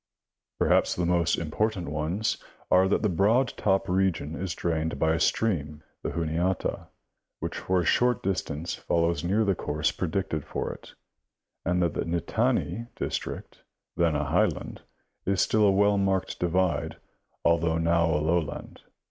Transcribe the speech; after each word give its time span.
Perhaps 0.57 0.95
the 0.95 1.05
most 1.05 1.37
important 1.37 1.87
ones 1.89 2.39
are 2.71 2.87
that 2.87 3.03
the 3.03 3.07
Broad 3.07 3.49
Top 3.55 3.87
region 3.87 4.33
is 4.33 4.55
drained 4.55 4.97
by 4.97 5.13
a 5.13 5.19
stream, 5.19 5.83
the 6.01 6.09
Juniata, 6.13 6.87
which 7.39 7.55
for 7.59 7.81
a 7.81 7.85
short 7.85 8.23
distance 8.23 8.73
follows 8.73 9.23
near 9.23 9.45
the 9.45 9.53
course 9.53 9.91
predicted 9.91 10.43
for 10.43 10.73
it; 10.73 10.95
and 11.63 11.83
that 11.83 11.93
the 11.93 12.01
Nittany 12.05 12.87
district, 12.95 13.59
then 13.95 14.15
a 14.15 14.25
highland, 14.25 14.81
is 15.27 15.39
still 15.39 15.65
a 15.67 15.71
well 15.71 15.99
marked 15.99 16.39
divide 16.39 16.97
although 17.45 17.77
now 17.77 18.07
a 18.11 18.17
lowland. 18.17 18.81